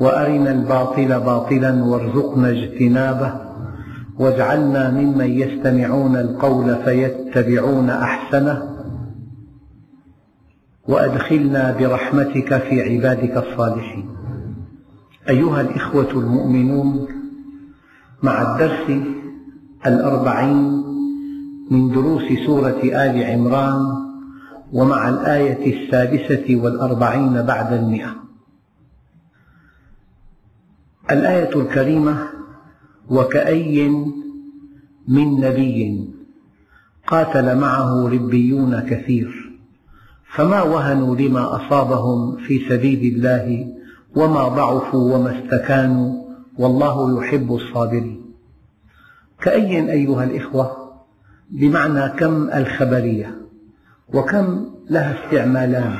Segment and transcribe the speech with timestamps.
[0.00, 3.48] وأرنا الباطل باطلا وارزقنا اجتنابه
[4.18, 8.62] واجعلنا ممن يستمعون القول فيتبعون أحسنه
[10.88, 14.08] وأدخلنا برحمتك في عبادك الصالحين.
[15.28, 17.08] أيها الإخوة المؤمنون
[18.22, 19.02] مع الدرس
[19.86, 20.82] الأربعين
[21.70, 23.80] من دروس سورة آل عمران
[24.72, 28.27] ومع الآية السادسة والأربعين بعد المئة.
[31.10, 32.28] الآية الكريمة
[33.10, 33.88] وكأي
[35.08, 36.08] من نبي
[37.06, 39.58] قاتل معه ربيون كثير
[40.34, 43.74] فما وهنوا لما أصابهم في سبيل الله
[44.16, 46.24] وما ضعفوا وما استكانوا
[46.58, 48.24] والله يحب الصابرين.
[49.42, 50.92] كأي أيها الإخوة
[51.50, 53.38] بمعنى كم الخبرية
[54.14, 55.96] وكم لها استعمالان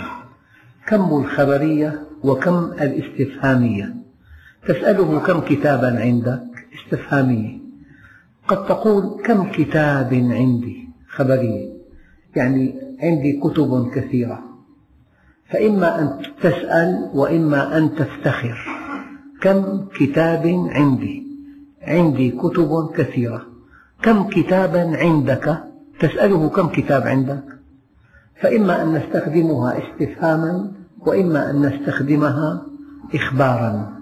[0.86, 3.94] كم الخبرية وكم الاستفهامية.
[4.66, 6.42] تسأله كم كتابا عندك؟
[6.74, 7.58] استفهامية
[8.48, 11.68] قد تقول كم كتاب عندي؟ خبرية
[12.36, 14.44] يعني عندي كتب كثيرة.
[15.50, 18.58] فإما أن تسأل وإما أن تفتخر.
[19.40, 21.22] كم كتاب عندي؟
[21.82, 23.46] عندي كتب كثيرة.
[24.02, 25.58] كم كتابا عندك؟
[26.00, 27.44] تسأله كم كتاب عندك؟
[28.40, 32.62] فإما أن نستخدمها استفهاما وإما أن نستخدمها
[33.14, 33.97] إخبارا.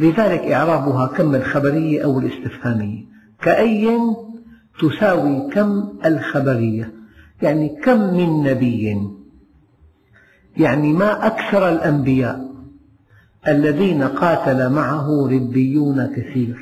[0.00, 3.04] لذلك إعرابها كم الخبرية أو الاستفهامية؟
[3.42, 4.00] كأي
[4.80, 6.92] تساوي كم الخبرية؟
[7.42, 9.08] يعني كم من نبي؟
[10.56, 12.52] يعني ما أكثر الأنبياء
[13.48, 16.56] الذين قاتل معه ربيون كثير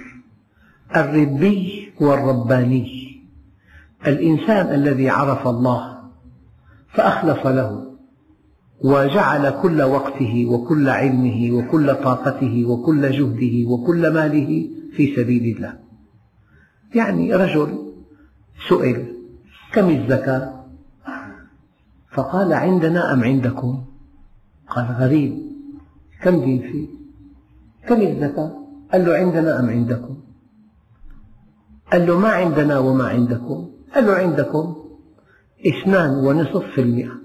[0.96, 3.20] الربي هو الرباني
[4.06, 5.98] الإنسان الذي عرف الله
[6.92, 7.89] فأخلص له.
[8.84, 15.78] وجعل كل وقته وكل علمه وكل طاقته وكل جهده وكل ماله في سبيل الله.
[16.94, 17.92] يعني رجل
[18.69, 19.06] سئل
[19.72, 20.64] كم الزكاة؟
[22.12, 23.84] فقال عندنا أم عندكم؟
[24.69, 25.38] قال غريب.
[26.22, 26.88] كم دين فيه
[27.88, 28.52] كم الزكاة؟
[28.92, 30.16] قال له عندنا أم عندكم.
[31.92, 34.76] قال له ما عندنا وما عندكم؟ قال له عندكم.
[35.66, 37.19] اثنان ونصف في المئة.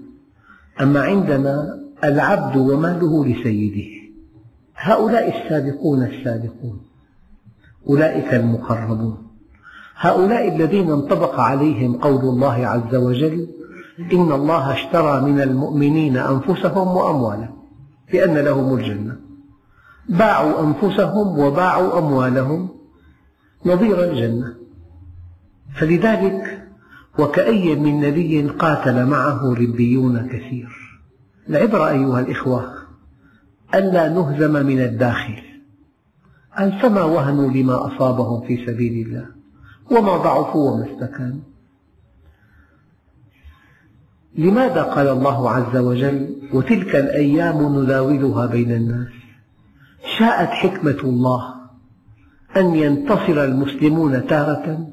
[0.80, 3.90] أما عندنا العبد وماله لسيده.
[4.76, 6.80] هؤلاء السابقون السابقون.
[7.88, 9.26] أولئك المقربون.
[9.96, 13.48] هؤلاء الذين انطبق عليهم قول الله عز وجل
[14.12, 17.56] إن الله اشترى من المؤمنين أنفسهم وأموالهم
[18.12, 19.16] بأن لهم الجنة.
[20.08, 22.68] باعوا أنفسهم وباعوا أموالهم
[23.66, 24.54] نظير الجنة.
[25.74, 26.55] فلذلك
[27.18, 30.68] وكأي من نبي قاتل معه ربيون كثير.
[31.48, 32.72] العبرة أيها الإخوة
[33.74, 35.42] ألا نهزم من الداخل.
[36.58, 39.26] أن فما وهنوا لما أصابهم في سبيل الله
[39.90, 41.40] وما ضعفوا وما استكانوا.
[44.38, 49.08] لماذا قال الله عز وجل وتلك الأيام نداولها بين الناس؟
[50.18, 51.54] شاءت حكمة الله
[52.56, 54.88] أن ينتصر المسلمون تارة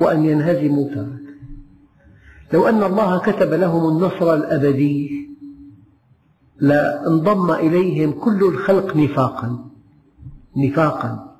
[0.00, 1.23] وأن ينهزموا تارة.
[2.52, 5.28] لو أن الله كتب لهم النصر الأبدي
[6.60, 9.64] لانضم إليهم كل الخلق نفاقا
[10.56, 11.36] نفاقا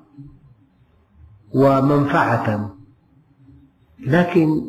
[1.53, 2.75] ومنفعة.
[4.07, 4.61] لكن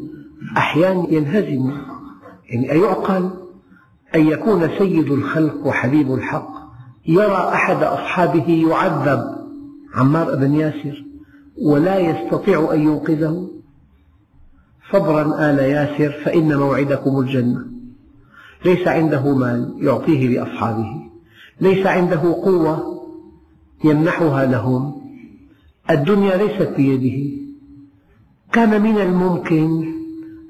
[0.56, 1.72] أحيانا ينهزم
[2.50, 3.30] يعني أيعقل
[4.14, 6.50] أن يكون سيد الخلق وحبيب الحق
[7.06, 9.36] يرى أحد أصحابه يعذب
[9.94, 11.04] عمار بن ياسر
[11.62, 13.55] ولا يستطيع أن ينقذه.
[14.92, 17.66] صبرا آل ياسر فإن موعدكم الجنة.
[18.64, 20.86] ليس عنده مال يعطيه لأصحابه.
[21.60, 23.02] ليس عنده قوة
[23.84, 25.02] يمنحها لهم.
[25.90, 27.36] الدنيا ليست بيده.
[28.52, 29.84] كان من الممكن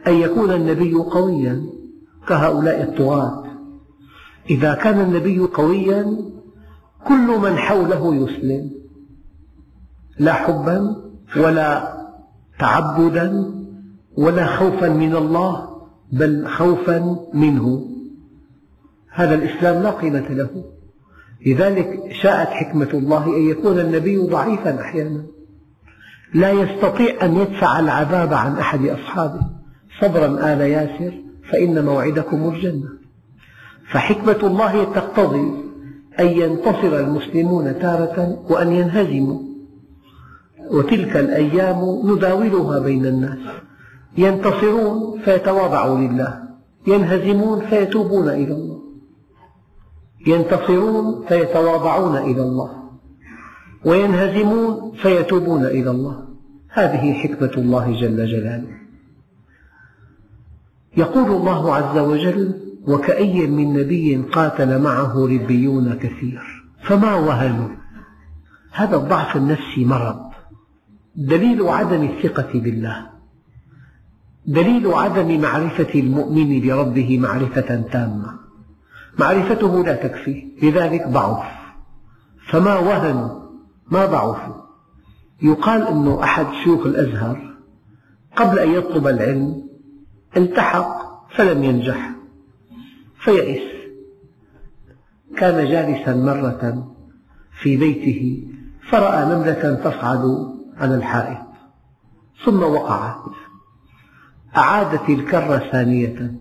[0.06, 1.66] أن يكون النبي قويا
[2.28, 3.44] كهؤلاء الطغاة
[4.50, 6.16] إذا كان النبي قويا
[7.04, 8.70] كل من حوله يسلم.
[10.18, 10.96] لا حبا
[11.36, 11.96] ولا
[12.58, 13.55] تعبدا
[14.16, 15.68] ولا خوفا من الله
[16.12, 17.86] بل خوفا منه.
[19.10, 20.64] هذا الإسلام لا قيمة له.
[21.46, 25.22] لذلك شاءت حكمة الله أن يكون النبي ضعيفا أحيانا.
[26.34, 29.40] لا يستطيع أن يدفع العذاب عن أحد أصحابه.
[30.00, 31.12] صبرا آل ياسر
[31.50, 32.88] فإن موعدكم الجنة.
[33.90, 35.50] فحكمة الله تقتضي
[36.20, 39.40] أن ينتصر المسلمون تارة وأن ينهزموا.
[40.70, 43.38] وتلك الأيام نداولها بين الناس.
[44.18, 46.42] ينتصرون فيتواضعوا لله
[46.86, 48.80] ينهزمون فيتوبون إلى الله
[50.26, 52.86] ينتصرون فيتواضعون إلى الله
[53.84, 56.26] وينهزمون فيتوبون إلى الله.
[56.68, 58.76] هذه حكمة الله جل جلاله.
[60.96, 62.54] يقول الله عز وجل
[62.88, 66.42] وكأي من نبي قاتل معه ربيون كثير
[66.82, 67.68] فما وهنوا؟
[68.72, 70.20] هذا الضعف النفسي مرض
[71.16, 73.15] دليل عدم الثقة بالله.
[74.46, 78.38] دليل عدم معرفة المؤمن بربه معرفة تامة.
[79.18, 81.44] معرفته لا تكفي لذلك ضعف.
[82.50, 83.40] فما وهنوا
[83.90, 84.54] ما ضعفوا
[85.42, 87.56] يقال أن أحد شيوخ الأزهر
[88.36, 89.68] قبل أن يطلب العلم
[90.36, 90.96] التحق
[91.36, 92.10] فلم ينجح
[93.18, 93.62] فيئس.
[95.36, 96.92] كان جالسا مرة
[97.62, 98.48] في بيته
[98.90, 100.24] فرأى نملة تصعد
[100.76, 101.46] على الحائط
[102.44, 103.45] ثم وقعت.
[104.56, 106.34] أعادت الكرة ثانية.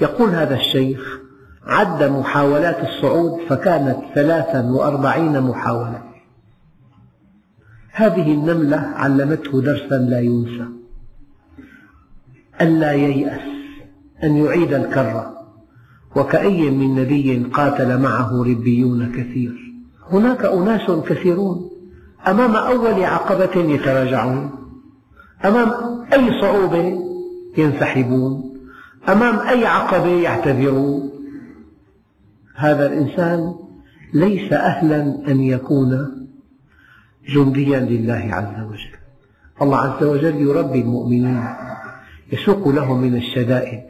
[0.00, 1.20] يقول هذا الشيخ
[1.66, 6.02] عد محاولات الصعود فكانت ثلاثا وأربعين محاولة.
[7.92, 10.64] هذه النملة علمته درسا لا ينسى.
[12.60, 13.40] ألا ييأس
[14.24, 15.34] أن يعيد الكرة
[16.16, 19.74] وكأي من نبي قاتل معه ربيون كثير.
[20.10, 21.70] هناك أناس كثيرون.
[22.28, 24.50] أمام أول عقبة يتراجعون.
[25.44, 25.70] أمام
[26.12, 27.07] أي صعوبة
[27.58, 28.54] ينسحبون
[29.08, 31.10] أمام أي عقبة يعتذرون.
[32.54, 33.54] هذا الإنسان
[34.14, 36.18] ليس أهلا أن يكون
[37.28, 38.98] جنديا لله عز وجل.
[39.62, 41.44] الله عز وجل يربي المؤمنين
[42.32, 43.82] يسوق لهم من الشدائد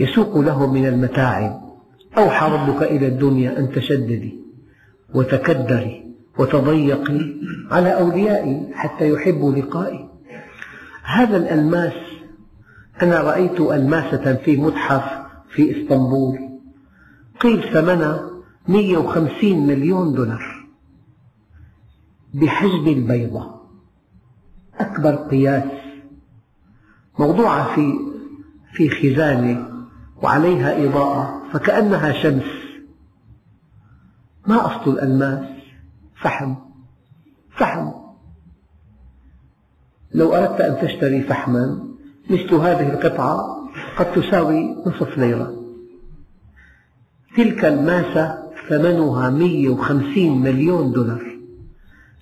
[0.00, 1.60] يسوق لهم من المتاعب.
[2.18, 4.38] أوحى ربك إلى الدنيا أن تشددي
[5.14, 7.20] وتكدري وتضيقي
[7.70, 10.08] على أوليائي حتى يحبوا لقائي.
[11.02, 11.92] هذا الألماس
[13.02, 16.38] أنا رأيت ألماسة في متحف في إسطنبول.
[17.40, 18.30] قيل ثمنها
[18.68, 20.66] 150 مليون دولار.
[22.34, 23.60] بحجم البيضة.
[24.78, 25.70] أكبر قياس.
[27.18, 27.98] موضوعة في
[28.72, 29.86] في خزانة
[30.22, 32.60] وعليها إضاءة فكأنها شمس.
[34.46, 35.48] ما أصل الألماس؟
[36.14, 36.54] فحم.
[37.50, 37.90] فحم.
[40.14, 41.89] لو أردت أن تشتري فحما
[42.30, 43.60] مثل هذه القطعة
[43.96, 45.54] قد تساوي نصف ليرة.
[47.36, 48.38] تلك الماسة
[48.68, 51.22] ثمنها 150 مليون دولار.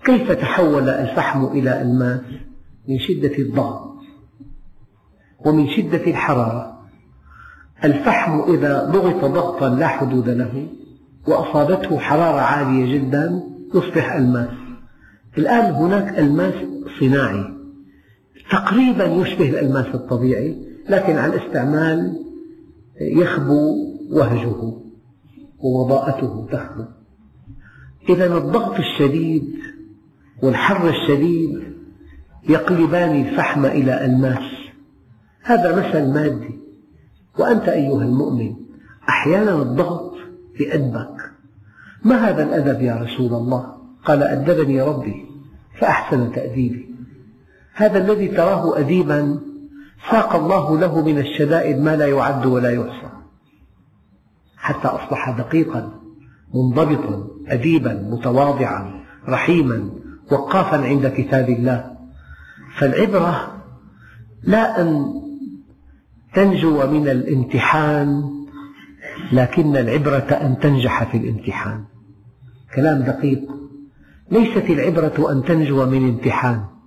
[0.04, 2.20] كيف تحول الفحم إلى ألماس؟
[2.88, 3.94] من شدة الضغط
[5.46, 6.78] ومن شدة الحرارة.
[7.84, 10.66] الفحم إذا ضغط ضغطا لا حدود له
[11.26, 13.42] وأصابته حرارة عالية جدا
[13.74, 14.50] يصبح ألماس.
[15.38, 16.54] الآن هناك ألماس
[17.00, 17.57] صناعي.
[18.50, 20.56] تقريبا يشبه الألماس الطبيعي
[20.88, 22.24] لكن على الاستعمال
[23.00, 23.74] يخبو
[24.10, 24.72] وهجه
[25.58, 26.84] ووضاءته تخبو.
[28.08, 29.58] إذا الضغط الشديد
[30.42, 31.62] والحر الشديد
[32.48, 34.52] يقلبان الفحم إلى ألماس.
[35.42, 36.58] هذا مثل مادي.
[37.38, 38.54] وأنت أيها المؤمن
[39.08, 40.14] أحيانا الضغط
[40.60, 41.30] يأدبك.
[42.04, 45.26] ما هذا الأدب يا رسول الله؟ قال أدبني ربي
[45.80, 46.87] فأحسن تأديبي.
[47.78, 49.40] هذا الذي تراه أديبا
[50.10, 53.10] ساق الله له من الشدائد ما لا يعد ولا يحصى.
[54.56, 55.92] حتى أصبح دقيقا
[56.54, 59.90] منضبطا أديبا متواضعا رحيما
[60.32, 61.96] وقافا عند كتاب الله.
[62.78, 63.62] فالعبرة
[64.42, 65.14] لا أن
[66.34, 68.30] تنجو من الامتحان
[69.32, 71.84] لكن العبرة أن تنجح في الامتحان.
[72.74, 73.42] كلام دقيق.
[74.30, 76.77] ليست العبرة أن تنجو من امتحان.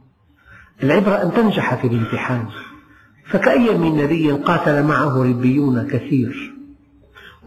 [0.83, 2.47] العبرة أن تنجح في الامتحان.
[3.29, 6.53] فكأي من نبي قاتل معه ربيون كثير.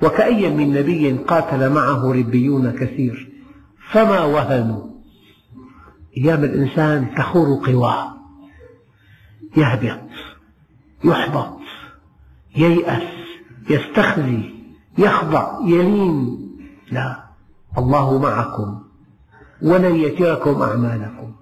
[0.03, 3.33] وكأي من نبي قاتل معه ربيون كثير.
[3.91, 4.95] فما وهنوا
[6.17, 8.15] أيام الإنسان تخور قواه.
[9.57, 10.01] يهبط.
[11.05, 11.59] يحبط.
[12.57, 13.03] ييأس.
[13.71, 14.55] يستخزي.
[14.99, 15.59] يخضع.
[15.67, 16.39] يلين.
[16.91, 17.25] لا.
[17.79, 18.83] الله معكم.
[19.63, 21.33] ولن يتركم أعمالكم.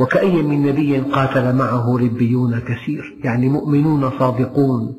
[0.00, 4.96] وكأي من نبي قاتل معه ربيون كثير يعني مؤمنون صادقون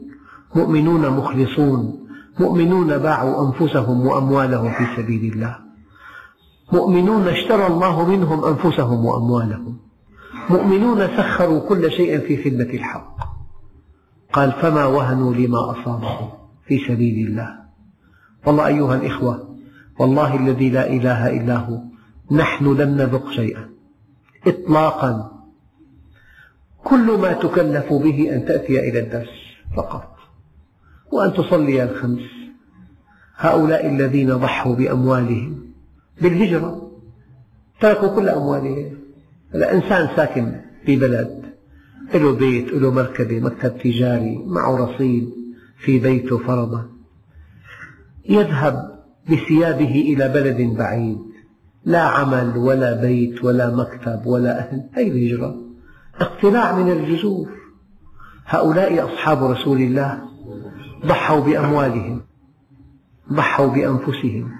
[0.56, 2.08] مؤمنون مخلصون
[2.40, 5.56] مؤمنون باعوا أنفسهم وأموالهم في سبيل الله
[6.74, 9.78] مؤمنون اشترى الله منهم أنفسهم وأموالهم
[10.50, 13.18] مؤمنون سخروا كل شيء في خدمة الحق.
[14.34, 16.30] قال فما وهنوا لما أصابهم
[16.68, 17.58] في سبيل الله.
[18.46, 19.56] والله أيها الإخوة
[20.00, 21.82] والله الذي لا إله إلا هو
[22.32, 23.70] نحن لم نذق شيئا.
[24.48, 25.32] إطلاقا.
[26.84, 29.30] كل ما تكلف به أن تأتي إلى الدرس
[29.78, 30.16] فقط
[31.12, 32.22] وأن تصلي الخمس
[33.38, 35.64] هؤلاء الذين ضحوا بأموالهم
[36.22, 36.92] بالهجرة
[37.82, 38.98] تركوا كل أموالهم.
[39.54, 41.44] هلا إنسان ساكن في بلد
[42.14, 45.30] له بيت له مركبة مكتب تجاري معه رصيد
[45.78, 46.90] في بيته فرضا.
[48.30, 51.18] يذهب بثيابه إلى بلد بعيد.
[51.88, 55.56] لا عمل ولا بيت ولا مكتب ولا أهل هذه الهجرة.
[56.20, 57.50] اقتلاع من الجذور
[58.46, 60.22] هؤلاء أصحاب رسول الله.
[61.06, 62.22] ضحوا بأموالهم.
[63.34, 64.52] ضحوا بأنفسهم.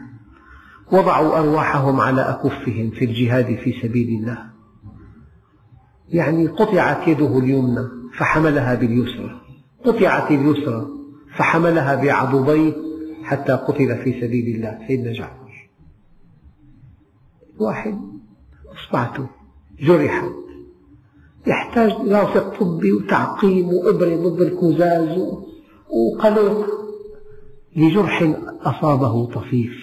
[0.92, 4.38] وضعوا أرواحهم على أكفهم في الجهاد في سبيل الله.
[6.10, 9.42] يعني قطعت يده اليمنى فحملها باليسرى.
[9.86, 10.88] قطعت اليسرى
[11.36, 12.74] فحملها بعضديه
[13.24, 14.88] حتى قتل في سبيل الله.
[14.88, 15.47] سيدنا جعفر.
[17.60, 18.00] واحد
[18.76, 19.28] أصبعته
[19.80, 20.32] جرحت.
[21.48, 25.18] يحتاج لاصق طبي وتعقيم وإبرة ضد الكزاز
[25.90, 26.68] وقلق
[27.76, 29.74] لجرح أصابه طفيف.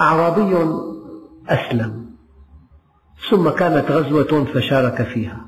[0.00, 0.74] أعرابي
[1.48, 2.06] أسلم.
[3.30, 5.46] ثم كانت غزوة فشارك فيها.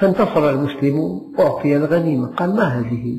[0.00, 3.18] فانتصر المسلمون أعطي الغنيمة قال ما هذه؟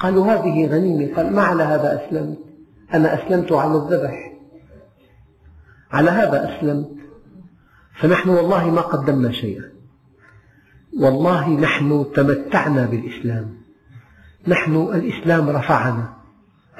[0.00, 1.14] قالوا هذه غنيمة.
[1.16, 2.38] قال ما على هذا أسلمت؟
[2.94, 4.31] أنا أسلمت على الذبح.
[5.92, 6.90] على هذا أسلمت
[8.00, 9.72] فنحن والله ما قدمنا شيئا.
[11.00, 13.54] والله نحن تمتعنا بالإسلام.
[14.46, 16.12] نحن الإسلام رفعنا.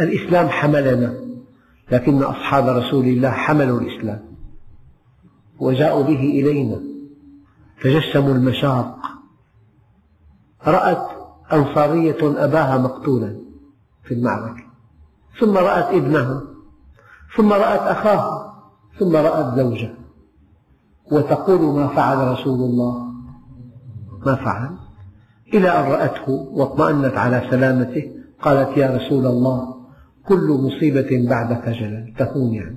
[0.00, 1.14] الإسلام حملنا.
[1.92, 4.22] لكن أصحاب رسول الله حملوا الإسلام.
[5.58, 6.80] وجاءوا به إلينا.
[7.82, 8.98] تجسموا المشاق.
[10.66, 11.08] رأت
[11.52, 13.36] أنصارية أباها مقتولا
[14.04, 14.64] في المعركة.
[15.40, 16.42] ثم رأت ابنها.
[17.36, 18.51] ثم رأت أخاها.
[18.98, 19.94] ثم رأت زوجها
[21.12, 23.12] وتقول ما فعل رسول الله.
[24.26, 24.70] ما فعل؟
[25.54, 29.74] إلى أن رأته واطمأنت على سلامته قالت يا رسول الله
[30.26, 32.14] كل مصيبة بعدك جلل.
[32.18, 32.76] تهون يعني.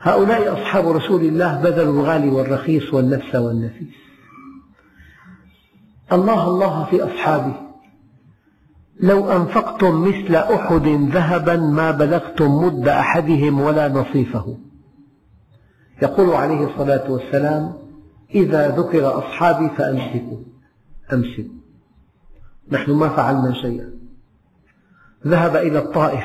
[0.00, 3.94] هؤلاء أصحاب رسول الله بذلوا الغالي والرخيص والنفس والنفيس.
[6.12, 7.54] الله الله في أصحابه.
[9.00, 14.58] لو أنفقتم مثل أحد ذهبا ما بلغتم مد أحدهم ولا نصيفه.
[16.02, 17.72] يقول عليه الصلاة والسلام
[18.34, 20.38] إذا ذكر أصحابي فأمسكوا.
[21.12, 21.56] أمسكوا
[22.70, 23.90] نحن ما فعلنا شيئا.
[25.26, 26.24] ذهب إلى الطائف.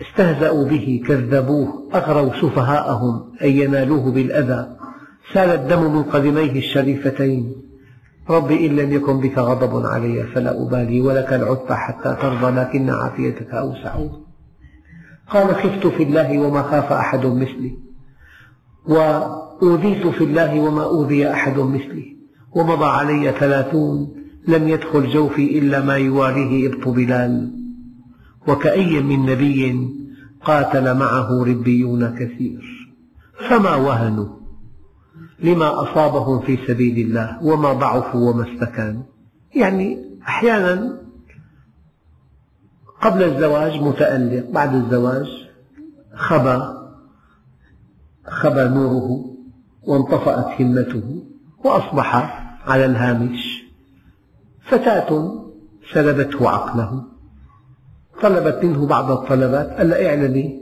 [0.00, 4.76] استهزأوا به كذبوه أغروا سفهاءهم أن ينالوه بالأذى.
[5.34, 7.54] سال الدم من قدميه الشريفتين.
[8.30, 13.54] ربي إن لم يكن بك غضب علي فلا أبالي ولك العتبى حتى ترضى لكن عافيتك
[13.54, 13.96] أوسع.
[15.28, 17.87] قال خفت في الله وما خاف أحد مثلي.
[18.88, 22.16] وأوذيت في الله وما أوذي أحد مثلي.
[22.52, 24.14] ومضى علي ثلاثون
[24.48, 27.50] لم يدخل جوفي إلا ما يواريه إبط بلال.
[28.48, 29.88] وكأي من نبي
[30.44, 32.88] قاتل معه ربيون كثير.
[33.48, 34.28] فما وهنوا
[35.40, 39.02] لما أصابهم في سبيل الله؟ وما ضعفوا؟ وما استكانوا
[39.54, 40.98] يعني أحيانا
[43.00, 45.26] قبل الزواج متألق بعد الزواج
[46.14, 46.77] خبى
[48.30, 49.24] خبى نوره
[49.82, 51.22] وانطفأت همته
[51.64, 52.16] وأصبح
[52.66, 53.64] على الهامش
[54.70, 55.34] فتاة
[55.94, 57.04] سلبته عقله.
[58.22, 60.60] طلبت منه بعض الطلبات قال لها اعلمي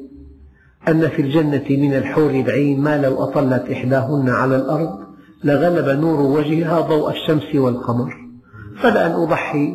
[0.88, 4.99] أن في الجنة من الحور العين ما لو أطلت إحداهن على الأرض
[5.44, 8.14] لغلب نور وجهها ضوء الشمس والقمر.
[8.82, 9.75] فلأن أضحي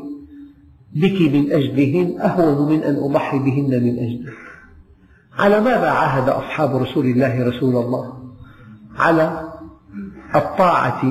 [0.95, 4.50] بك من أجلهن أهون من أن أضحي بهن من أجلك.
[5.41, 8.31] على ماذا عاهد أصحاب رسول الله رسول الله؟
[8.95, 9.51] على
[10.35, 11.01] الطاعة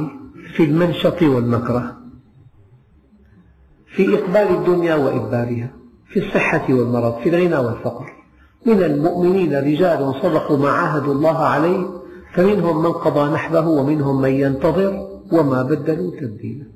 [0.57, 1.97] في المنشط والمكره
[3.87, 5.71] في إقبال الدنيا وإدبارها
[6.09, 8.13] في الصحة والمرض في الغنى والفقر.
[8.67, 11.87] من المؤمنين رجال صدقوا ما عاهدوا الله عليه
[12.35, 16.67] فمنهم من قضى نحبه ومنهم من ينتظر وما بدلوا تبديلا.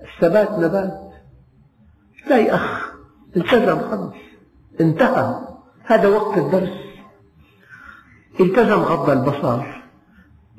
[0.00, 1.10] الثبات نبات.
[2.26, 2.92] تلاقي أخ
[3.36, 4.14] التزم خلص
[4.80, 5.49] انتهى
[5.90, 6.70] هذا وقت الدرس.
[8.40, 9.62] التزم غض البصر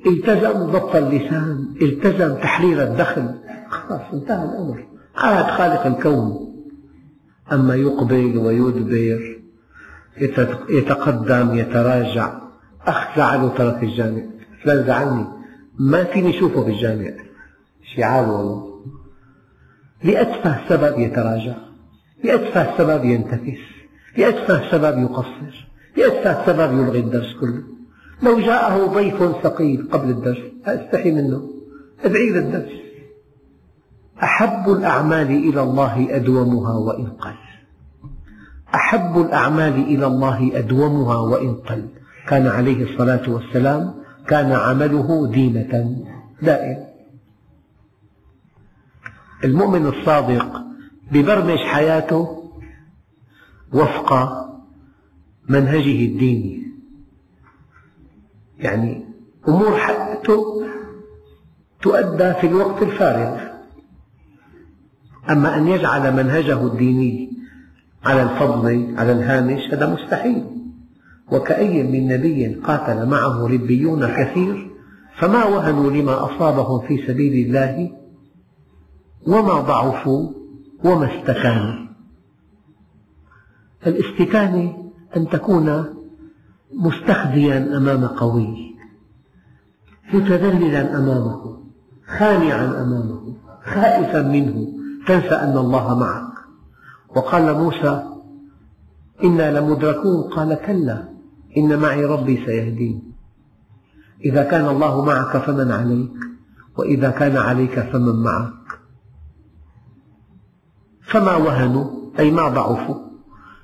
[0.08, 3.36] التزم ضبط اللسان التزم تحرير الدخل.
[3.70, 4.88] خلاص انتهى الأمر.
[5.16, 6.54] عاد خالق الكون.
[7.52, 9.42] أما يقبل ويدبر
[10.70, 12.42] يتقدم يتراجع.
[12.88, 14.22] أخ زعله ترك الجامع.
[14.64, 15.26] فلان زعلني.
[15.80, 17.12] ما فيني أشوفه بالجامع
[17.96, 18.82] شعار والله.
[20.04, 21.56] لأتفه سبب يتراجع.
[22.24, 23.62] لأتفه سبب ينتكس
[24.18, 27.64] لأتفه سبب يقصر لأتفه سبب يلغي الدرس كله.
[28.24, 31.50] لو جاءه ضيف ثقيل قبل الدرس أستحي منه.
[32.04, 32.72] أدعي للدرس.
[34.24, 37.36] أحب الأعمال إلى الله أدومها وإن قل.
[38.76, 41.88] أحب الأعمال إلى الله أدومها وإن قل.
[42.28, 43.94] كان عليه الصلاة والسلام
[44.28, 46.04] كان عمله دينة.
[46.42, 46.84] دائم.
[49.44, 50.62] المؤمن الصادق
[51.12, 52.41] ببرمج حياته
[53.74, 54.14] وفق
[55.50, 56.64] منهجه الديني.
[58.60, 59.06] يعني
[59.48, 59.80] أمور
[61.82, 63.40] تؤدى في الوقت الفارغ.
[65.30, 67.32] أما أن يجعل منهجه الديني
[68.04, 70.46] على الفضل على الهامش هذا مستحيل.
[71.32, 74.72] وكأي من نبي قاتل معه ربيون كثير
[75.20, 77.92] فما وهنوا لما أصابهم في سبيل الله
[79.28, 80.30] وما ضعفوا
[80.84, 81.91] وما استكانوا.
[83.88, 85.86] الاستكانة أن تكون
[86.74, 88.76] مستخزيا أمام قوي
[90.14, 91.58] متذللا أمامه
[92.08, 94.68] خانعا أمامه خائفا منه
[95.08, 96.32] تنسى أن الله معك.
[97.16, 98.04] وقال موسى
[99.24, 100.22] إنا لمدركون.
[100.22, 101.10] قال كلا
[101.58, 103.14] إن معي ربي سيهدين.
[104.26, 106.12] إذا كان الله معك فمن عليك
[106.78, 108.80] وإذا كان عليك فمن معك.
[111.02, 111.86] فما وهنوا؟
[112.20, 113.11] أي ما ضعفوا؟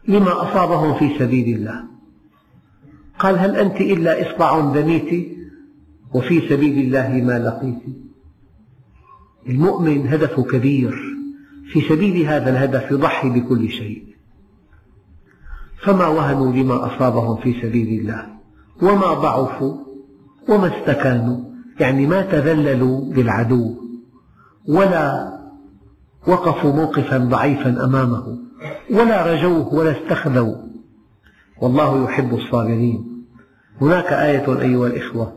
[0.07, 1.83] لما أصابهم في سبيل الله.
[3.19, 5.27] قال هل أنت إلا إصبع دميت
[6.13, 7.95] وفي سبيل الله ما لقيت؟
[9.49, 10.93] المؤمن هدفه كبير
[11.73, 14.03] في سبيل هذا الهدف يضحي بكل شيء.
[15.81, 18.25] فما وهنوا لما أصابهم في سبيل الله؟
[18.81, 19.77] وما ضعفوا؟
[20.49, 21.37] وما استكانوا؟
[21.79, 23.75] يعني ما تذللوا للعدو
[24.67, 25.33] ولا
[26.27, 28.46] وقفوا موقفا ضعيفا أمامه.
[28.91, 30.55] ولا رجوه ولا استخذوا.
[31.61, 33.25] والله يحب الصابرين.
[33.81, 35.33] هناك آية أيها الإخوة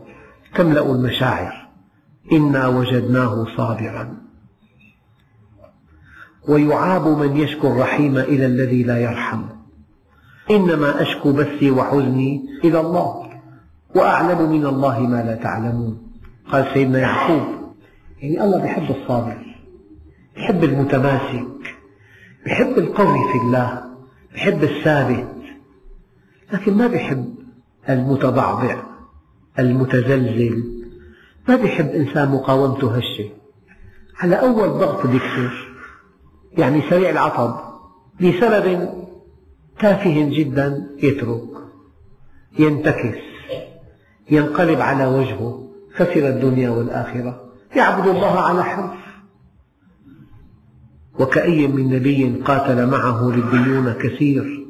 [0.55, 1.69] تملأ المشاعر.
[2.31, 4.17] إنا وجدناه صابرا.
[6.47, 9.41] ويعاب من يشكو الرحيم إلى الذي لا يرحم.
[10.51, 13.29] إنما أشكو بثي وحزني إلى الله.
[13.95, 16.11] وأعلم من الله ما لا تعلمون.
[16.51, 17.61] قال سيدنا يعقوب
[18.21, 19.57] يعني الله يحب الصابر
[20.37, 21.50] يحب المتماسك
[22.47, 23.83] يحب القوي في الله
[24.35, 25.27] يحب الثابت
[26.53, 27.35] لكن ما يحب
[27.89, 28.75] المتضعضع
[29.59, 30.63] المتزلزل
[31.47, 33.29] ما يحب إنسان مقاومته هشة
[34.19, 35.71] على أول ضغط بيكسر
[36.57, 37.59] يعني سريع العطب
[38.19, 38.89] لسبب
[39.79, 41.41] تافه جدا يترك
[42.59, 43.17] ينتكس
[44.31, 47.41] ينقلب على وجهه خسر الدنيا والآخرة.
[47.75, 49.00] يعبد الله على حرف.
[51.21, 54.67] وكأي من نبي قاتل معه ربيون كثير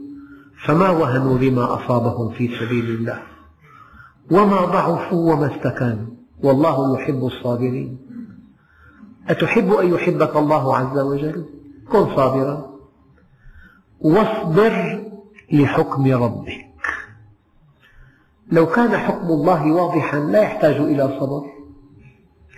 [0.66, 3.22] فما وهنوا لما أصابهم في سبيل الله.
[4.32, 6.08] وما ضعفوا وما استكانوا.
[6.44, 7.98] والله يحب الصابرين.
[9.30, 11.46] أتحب أن يحبك الله عز وجل؟
[11.92, 12.72] كن صابرا.
[14.00, 15.04] واصبر
[15.52, 16.66] لحكم ربك.
[18.52, 21.44] لو كان حكم الله واضحا لا يحتاج إلى صبر.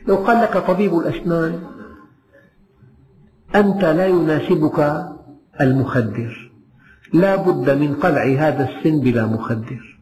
[0.07, 1.63] لو قال لك طبيب الأسنان
[3.55, 5.07] أنت لا يناسبك
[5.61, 6.51] المخدر.
[7.13, 9.99] لا بد من قلع هذا السن بلا مخدر.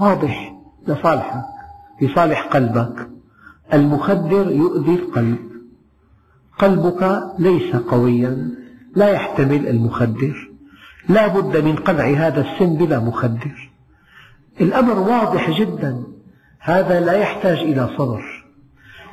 [0.00, 0.54] واضح
[0.88, 1.44] لصالحك
[2.02, 3.08] لصالح قلبك.
[3.74, 5.38] المخدر يؤذي القلب.
[6.58, 8.50] قلبك ليس قويا
[8.96, 10.50] لا يحتمل المخدر.
[11.08, 13.70] لا بد من قلع هذا السن بلا مخدر.
[14.60, 16.02] الأمر واضح جدا.
[16.60, 18.44] هذا لا يحتاج إلى صبر.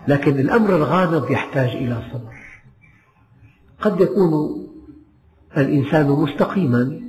[0.07, 2.36] لكن الأمر الغامض يحتاج إلى صبر.
[3.81, 4.63] قد يكون
[5.57, 7.01] الإنسان مستقيما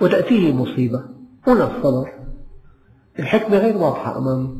[0.00, 1.04] وتأتيه مصيبة
[1.46, 2.12] هنا الصبر.
[3.18, 4.56] الحكمة غير واضحة أمامه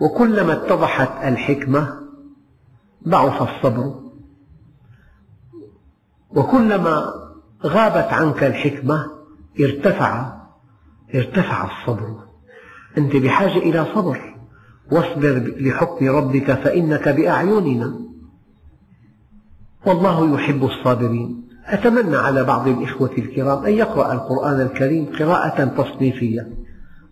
[0.00, 2.00] وكلما اتضحت الحكمة
[3.08, 4.00] ضعف الصبر.
[6.30, 7.14] وكلما
[7.64, 9.10] غابت عنك الحكمة
[9.60, 10.40] ارتفع
[11.14, 12.16] ارتفع الصبر.
[12.98, 14.36] أنت بحاجة إلى صبر.
[14.92, 18.00] واصبر لحكم ربك فإنك بأعيننا.
[19.86, 21.48] والله يحب الصابرين.
[21.66, 26.52] أتمنى على بعض الإخوة الكرام أن يقرأ القرآن الكريم قراءة تصنيفية.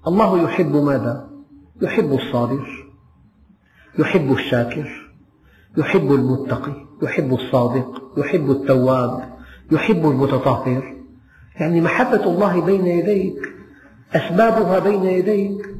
[0.06, 1.28] الله يحب ماذا؟
[1.82, 2.88] يحب الصابر
[3.98, 5.10] يحب الشاكر
[5.76, 9.38] يحب المتقي يحب الصادق يحب التواب
[9.72, 10.96] يحب المتطهر.
[11.60, 13.54] يعني محبة الله بين يديك
[14.14, 15.74] أسبابها بين يديك.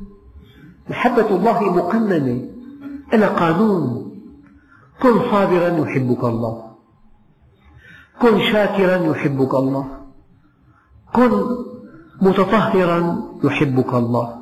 [0.91, 2.49] محبة الله مقننة.
[3.15, 4.13] أنا قانون.
[5.03, 6.68] كن صابرا يحبك الله.
[8.23, 9.87] كن شاكرا يحبك الله.
[11.13, 11.31] كن
[12.23, 14.39] متطهرا يحبك الله.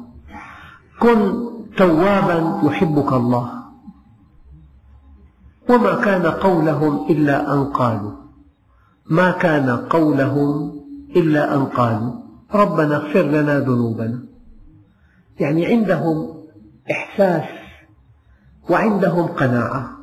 [1.00, 3.52] كن توابا يحبك الله.
[5.70, 8.12] وما كان قولهم إلا أن قالوا.
[9.10, 10.80] ما كان قولهم
[11.16, 12.12] إلا أن قالوا.
[12.54, 14.22] ربنا اغفر لنا ذنوبنا.
[15.40, 16.34] يعني عندهم
[16.90, 17.44] إحساس
[18.70, 19.95] وعندهم قناعة.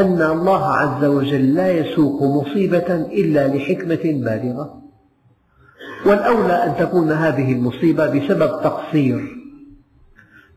[0.00, 4.82] أن الله عز وجل لا يسوق مصيبة إلا لحكمة بالغة.
[6.06, 9.36] والأولى أن تكون هذه المصيبة بسبب تقصير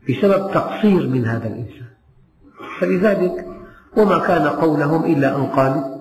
[0.08, 1.88] بسبب تقصير من هذا الإنسان.
[2.80, 3.46] فلذلك
[3.96, 5.94] وما كان قولهم إلا أن قالوا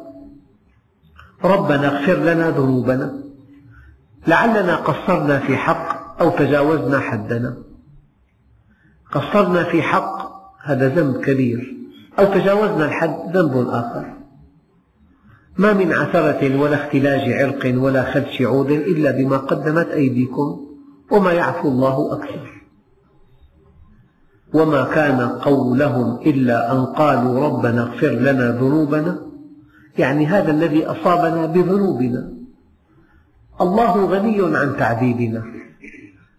[1.43, 3.23] ربنا اغفر لنا ذنوبنا
[4.27, 7.57] لعلنا قصرنا في حق أو تجاوزنا حدنا.
[9.11, 11.82] قصرنا في حق هذا ذنب كبير.
[12.19, 14.13] أو تجاوزنا الحد ذنب آخر.
[15.57, 20.65] ما من عثرة ولا اختلاج عرق ولا خدش عود إلا بما قدمت أيديكم
[21.11, 22.63] وما يعفو الله أكثر.
[24.53, 29.19] وما كان قولهم إلا أن قالوا ربنا اغفر لنا ذنوبنا
[29.97, 32.33] يعني هذا الذي أصابنا بذنوبنا.
[33.61, 35.43] الله غني عن تعذيبنا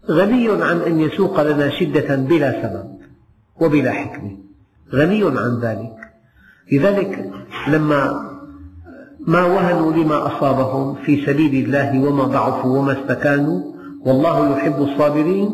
[0.09, 2.97] غني عن أن يسوق لنا شدة بلا سبب
[3.61, 4.37] وبلا حكمة
[4.93, 5.95] غني عن ذلك.
[6.71, 7.31] لذلك
[7.67, 8.25] لما
[9.27, 13.61] ما وهنوا لما أصابهم في سبيل الله وما ضعفوا وما استكانوا
[14.05, 15.49] والله يحب الصابرين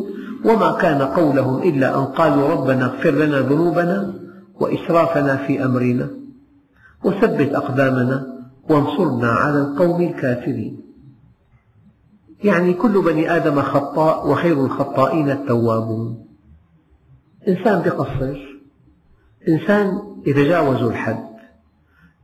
[0.46, 4.14] وما كان قولهم إلا أن قالوا ربنا اغفر لنا ذنوبنا
[4.60, 6.10] وإسرافنا في أمرنا.
[7.04, 8.28] وثبت أقدامنا
[8.70, 10.82] وانصرنا على القوم الكافرين.
[12.44, 16.26] يعني كل بني آدم خطاء وخير الخطائين التوابون.
[17.48, 18.51] إنسان بقصر
[19.48, 21.32] إنسان يتجاوز الحد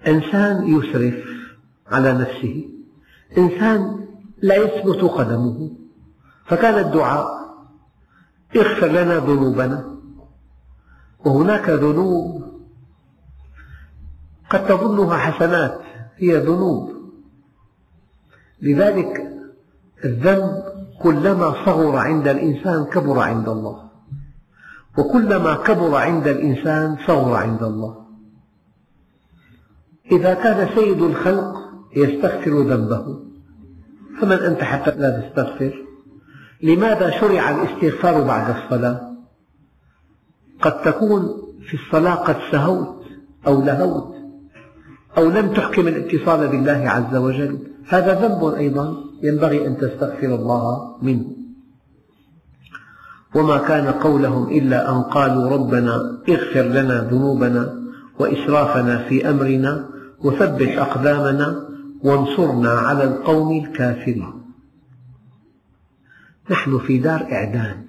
[0.08, 1.24] إنسان يسرف
[1.88, 2.70] على نفسه
[3.38, 4.08] إنسان
[4.42, 5.72] لا يثبت قدمه.
[6.46, 7.28] فكان الدعاء
[8.56, 9.98] اغفر لنا ذنوبنا.
[11.26, 12.44] وهناك ذنوب
[14.50, 15.82] قد تظنها حسنات
[16.18, 16.92] هي ذنوب.
[18.62, 19.32] لذلك
[20.06, 20.64] الذنب
[21.02, 23.87] كلما صغر عند الإنسان كبر عند الله.
[24.98, 28.06] وكلما كبر عند الإنسان صغر عند الله.
[30.12, 31.54] إذا كان سيد الخلق
[31.96, 33.20] يستغفر ذنبه
[34.22, 35.74] فمن أنت حتى لا تستغفر؟
[36.64, 39.18] لماذا شرع الاستغفار بعد الصلاة؟
[40.62, 43.04] قد تكون في الصلاة قد سهوت
[43.48, 44.16] أو لهوت
[45.18, 47.60] أو لم تحكم الاتصال بالله عز وجل.
[47.88, 51.26] هذا ذنب أيضا ينبغي أن تستغفر الله منه.
[53.38, 57.64] وما كان قولهم إلا أن قالوا ربنا اغفر لنا ذنوبنا
[58.20, 61.68] وإسرافنا في أمرنا وثبت أقدامنا
[62.04, 64.34] وانصرنا على القوم الكافرين.
[66.52, 67.86] نحن في دار إعداد.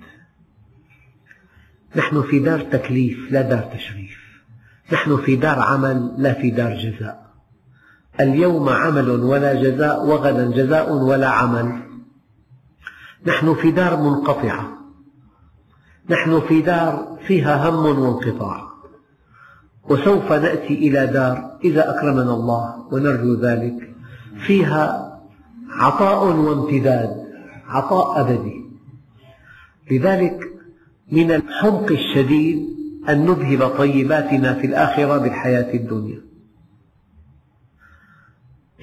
[1.96, 4.18] نحن في دار تكليف لا دار تشريف.
[4.92, 7.28] نحن في دار عمل لا في دار جزاء.
[8.20, 11.82] اليوم عمل ولا جزاء وغدا جزاء ولا عمل.
[13.26, 14.78] نحن في دار منقطعة.
[16.10, 18.68] نحن في دار فيها هم وانقطاع
[19.90, 23.94] وسوف نأتي إلى دار إذا أكرمنا الله ونرجو ذلك.
[24.46, 25.18] فيها
[25.70, 27.10] عطاء وامتداد
[27.68, 28.64] عطاء أبدي.
[29.90, 30.40] لذلك
[31.12, 32.68] من الحمق الشديد
[33.08, 36.27] أن نذهب طيباتنا في الآخرة بالحياة الدنيا.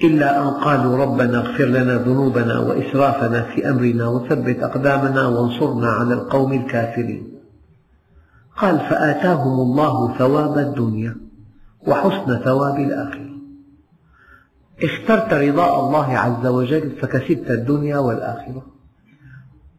[0.04, 6.52] إلا أن قالوا ربنا اغفر لنا ذنوبنا وإسرافنا في أمرنا وثبت أقدامنا وانصرنا على القوم
[6.52, 7.32] الكافرين.
[8.56, 11.16] قال فآتاهم الله ثواب الدنيا
[11.86, 13.36] وحسن ثواب الآخرة.
[14.82, 18.66] اخترت رضاء الله عز وجل فكسبت الدنيا والآخرة.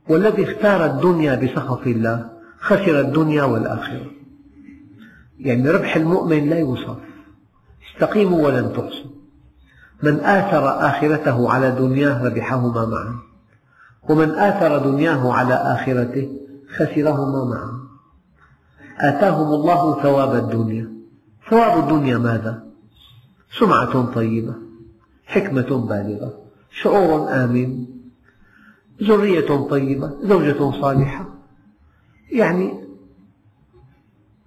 [0.10, 4.12] والذي اختار الدنيا بسخط الله خسر الدنيا والآخرة.
[5.40, 6.98] يعني ربح المؤمن لا يوصف.
[7.94, 9.17] استقيموا ولن تحصوا.
[10.04, 13.16] من آثر آخرته على دنياه ربحهما معا.
[14.10, 16.30] ومن آثر دنياه على آخرته
[16.76, 17.78] خسرهما معا.
[19.00, 20.92] آتاهم الله ثواب الدنيا.
[21.50, 22.64] ثواب الدنيا ماذا؟
[23.60, 24.54] سمعة طيبة
[25.26, 26.34] حكمة بالغة
[26.72, 27.86] شعور آمن
[29.04, 31.26] ذرية طيبة زوجة صالحة.
[32.32, 32.74] يعني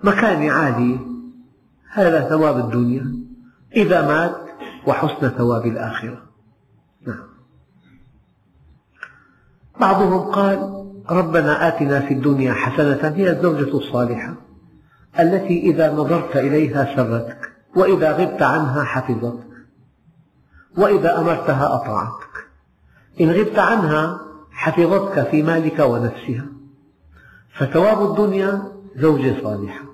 [0.04, 0.98] مكانة عالية
[1.88, 3.14] هذا ثواب الدنيا.
[3.76, 4.49] إذا مات
[4.87, 6.23] وحسن ثواب الآخرة.
[7.07, 7.31] نعم.
[9.81, 14.35] بعضهم قال ربنا آتنا في الدنيا حسنة هي الزوجة الصالحة
[15.21, 19.47] التي إذا نظرت إليها سرتك وإذا غبت عنها حفظتك
[20.77, 22.47] وإذا أمرتها أطاعتك.
[23.21, 26.47] إن غبت عنها حفظتك في مالك ونفسها.
[27.59, 28.62] فثواب الدنيا
[28.97, 29.85] زوجة صالحة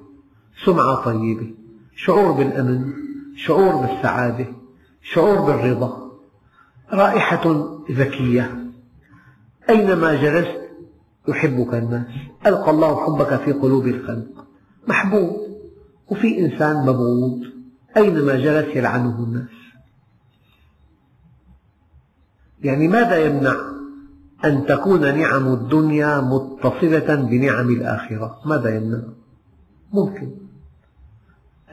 [0.65, 1.55] سمعة طيبة
[1.97, 2.93] شعور بالأمن
[3.37, 4.47] شعور بالسعادة.
[5.13, 6.13] شعور بالرضا
[6.93, 8.67] رائحة ذكية.
[9.71, 10.61] أينما جلست
[11.29, 12.07] يحبك الناس
[12.47, 14.47] ألقى الله حبك في قلوب الخلق.
[14.89, 15.37] محبوب
[16.09, 17.41] وفي إنسان مبغوض
[17.97, 19.49] أينما جلس يلعنه الناس.
[22.63, 23.57] يعني ماذا يمنع
[24.45, 29.03] أن تكون نعم الدنيا متصلة بنعم الآخرة؟ ماذا يمنع؟
[29.93, 30.31] ممكن.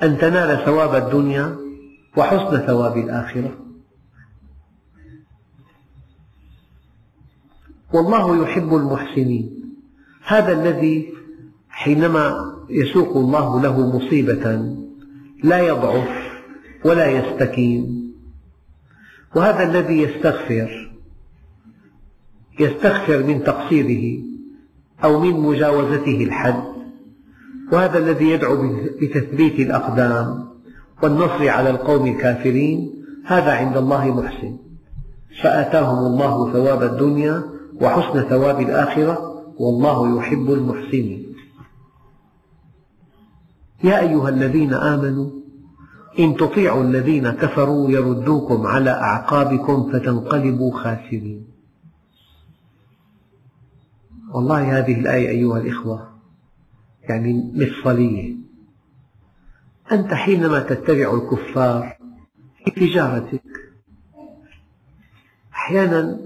[0.04, 1.63] أن تنال ثواب الدنيا
[2.18, 3.60] وحسن ثواب الآخرة.
[7.94, 9.76] والله يحب المحسنين.
[10.26, 11.14] هذا الذي
[11.70, 14.76] حينما يسوق الله له مصيبة
[15.44, 16.42] لا يضعف
[16.86, 18.14] ولا يستكين.
[19.36, 20.92] وهذا الذي يستغفر
[22.60, 24.24] يستغفر من تقصيره
[25.04, 26.64] أو من مجاوزته الحد.
[27.72, 28.56] وهذا الذي يدعو
[29.02, 30.53] بتثبيت الأقدام.
[31.04, 32.94] والنصر على القوم الكافرين
[33.26, 34.58] هذا عند الله محسن.
[35.42, 37.44] فآتاهم الله ثواب الدنيا
[37.82, 41.34] وحسن ثواب الآخرة والله يحب المحسنين
[43.84, 45.30] يا أيها الذين آمنوا
[46.20, 51.46] إن تطيعوا الذين كفروا يردوكم على أعقابكم فتنقلبوا خاسرين.
[54.34, 56.10] والله هذه الآية أيها الإخوة
[57.10, 58.36] يعني مفصلية
[59.92, 61.98] أنت حينما تتبع الكفار
[62.66, 63.44] في تجارتك
[65.54, 66.20] أحيانا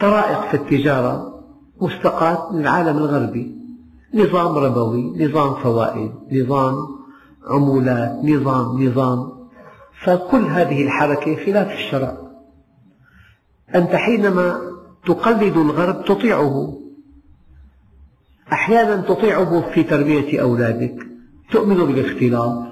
[0.00, 1.44] طرائق في التجارة
[1.80, 3.56] مستقاة من العالم الغربي
[4.14, 6.76] نظام ربوي نظام فوائد نظام
[7.46, 9.48] عمولات نظام نظام.
[10.04, 12.16] فكل هذه الحركة خلاف الشرع.
[13.74, 14.60] أنت حينما
[15.06, 16.78] تقلد الغرب تطيعه.
[18.52, 21.15] أحيانا تطيعه في تربية أولادك.
[21.50, 22.66] تؤمن بالاختلاط؟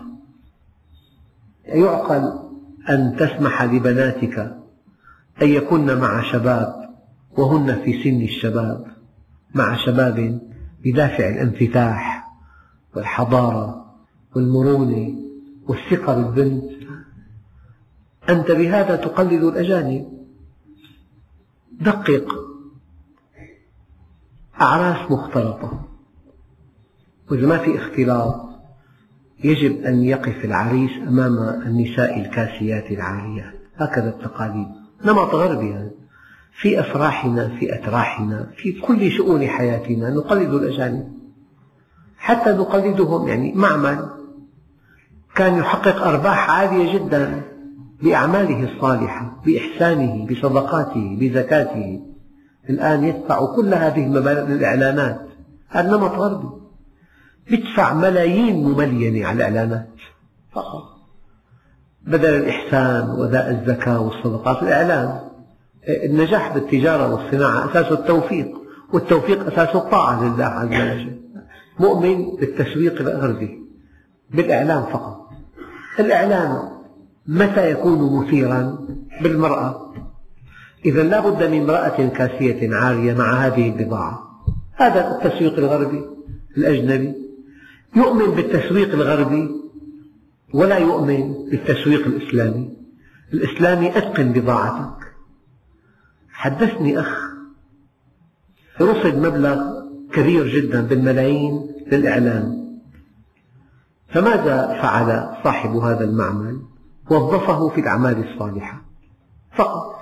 [1.65, 2.39] يعقل
[2.89, 4.39] أن تسمح لبناتك
[5.43, 6.95] أن يكن مع شباب
[7.37, 8.87] وهن في سن الشباب
[9.55, 10.41] مع شباب
[10.85, 12.29] بدافع الانفتاح
[12.95, 13.95] والحضارة
[14.37, 15.15] والمرونة
[15.69, 16.65] والثقة بالبنت.
[18.29, 20.27] أنت بهذا تقلد الأجانب؟
[21.73, 22.35] دقق
[24.61, 25.89] أعراس مختلطة.
[27.31, 28.54] وإذا ما في اختلاط
[29.45, 33.55] يجب أن يقف العريس أمام النساء الكاسيات العاريات.
[33.77, 34.69] هكذا التقاليد.
[35.05, 35.71] نمط غربي.
[35.71, 35.91] يعني
[36.61, 41.09] في أفراحنا في أتراحنا في كل شؤون حياتنا نقلد الأجانب.
[42.19, 44.09] حتى نقلدهم يعني معمل.
[45.35, 47.43] كان يحقق أرباح عالية جدا
[48.03, 52.01] بأعماله الصالحة بإحسانه بصدقاته بزكاته.
[52.71, 55.21] الآن يدفع كل هذه المبالغ للإعلانات.
[55.69, 56.64] هذا نمط غربي.
[57.51, 59.89] يدفع ملايين مملينة على الإعلانات
[60.53, 60.83] فقط.
[62.07, 65.21] بدل الإحسان وأداء الزكاة والصدقات الإعلان
[65.89, 68.49] النجاح بالتجارة والصناعة أساسه التوفيق
[68.93, 71.21] والتوفيق أساسه الطاعة لله عز وجل.
[71.81, 73.61] مؤمن بالتسويق الغربي
[74.31, 75.29] بالإعلام فقط.
[76.01, 76.69] الإعلام
[77.27, 78.79] متى يكون مثيرا؟
[79.23, 79.95] بالمرأة.
[80.85, 84.43] إذا لا بد من امرأة كاسية عارية مع هذه البضاعة.
[84.75, 86.05] هذا التسويق الغربي
[86.57, 87.24] الأجنبي.
[87.97, 89.51] يؤمن بالتسويق الغربي
[90.55, 92.77] ولا يؤمن بالتسويق الإسلامي.
[93.35, 95.15] الإسلامي أتقن بضاعتك.
[96.31, 97.35] حدثني أخ
[98.81, 102.65] رصد مبلغ كبير جدا بالملايين للإعلان
[104.09, 106.63] فماذا فعل صاحب هذا المعمل؟
[107.11, 108.85] وظفه في الأعمال الصالحة.
[109.53, 109.99] فقط.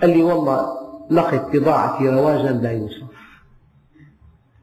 [0.00, 0.66] قال لي والله
[1.10, 3.10] لقت بضاعتي رواجا لا يوصف.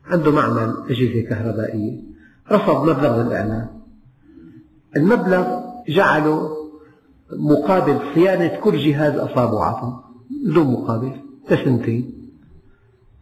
[0.05, 2.16] عنده معمل أجهزة كهربائية.
[2.51, 3.67] رصد مبلغ للإعلان.
[4.97, 6.49] المبلغ جعله
[7.39, 9.99] مقابل صيانة كل جهاز أصابه عطب
[10.45, 11.11] بدون مقابل
[11.51, 12.13] لسنتين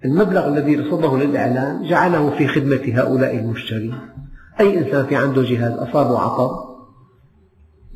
[0.06, 3.96] المبلغ الذي رصده للإعلان جعله في خدمة هؤلاء المشترين.
[4.60, 6.52] أي إنسان في عنده جهاز أصابه عطب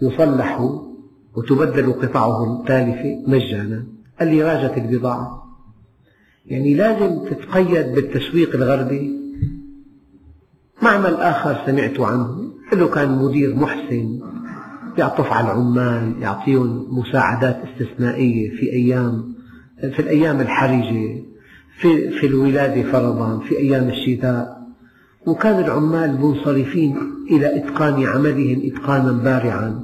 [0.02, 0.80] يصلح
[1.36, 3.86] وتبدل قطعه التالفة مجانا.
[4.20, 5.44] قال لي راجت البضاعة.
[6.46, 9.19] يعني لازم تتقيد بالتسويق الغربي
[10.82, 14.20] معمل آخر سمعت عنه له كان مدير محسن
[14.98, 19.36] يعطف على العمال يعطيهم مساعدات استثنائية في أيام
[19.80, 21.24] في الأيام الحرجة
[21.80, 24.60] في, في الولادة فرضا في أيام الشتاء.
[25.28, 26.98] وكان العمال منصرفين
[27.32, 29.84] إلى إتقان عملهم إتقانا بارعا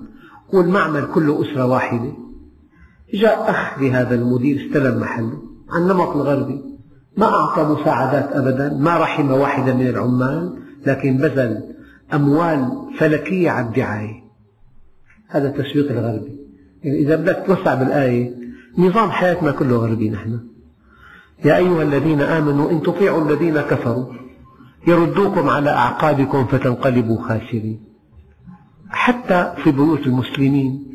[0.54, 2.12] والمعمل كله أسرة واحدة.
[3.14, 5.38] جاء أخ لهذا المدير استلم محله
[5.70, 6.62] عن النمط الغربي
[7.18, 10.65] ما أعطى مساعدات أبدا ما رحم واحدا من العمال.
[10.86, 11.64] لكن بذل
[12.14, 14.24] أموال فلكية على الدعاية
[15.28, 16.38] هذا التسويق الغربي.
[16.84, 18.36] يعني إذا بدك توسع بالآية
[18.78, 20.40] نظام حياتنا كله غربي نحن.
[21.46, 24.14] يا أيها الذين آمنوا إن تطيعوا الذين كفروا
[24.88, 27.80] يردوكم على أعقابكم فتنقلبوا خاسرين.
[28.90, 30.86] حتى في بيوت المسلمين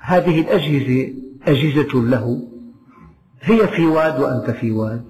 [0.00, 1.12] هذه الأجهزة
[1.46, 2.48] أجهزة له.
[3.42, 5.04] هي في واد وأنت في واد.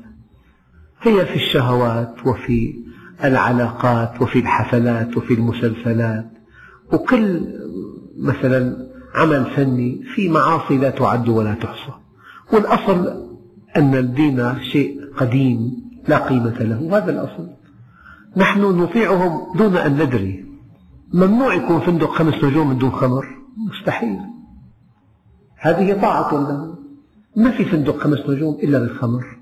[1.02, 2.85] هي في الشهوات وفي
[3.24, 6.30] العلاقات وفي الحفلات وفي المسلسلات
[6.92, 7.40] وكل
[8.18, 11.92] مثلا عمل فني في معاصي لا تعد ولا تحصى.
[12.52, 13.26] والأصل
[13.76, 17.48] أن الدين شيء قديم لا قيمة له هذا الأصل.
[18.36, 20.46] نحن نطيعهم دون أن ندري.
[21.12, 23.26] ممنوع يكون فندق خمس نجوم من دون خمر.
[23.70, 24.18] مستحيل.
[25.56, 26.74] هذه طاعة له
[27.36, 29.35] ما في فندق خمس نجوم إلا بالخمر.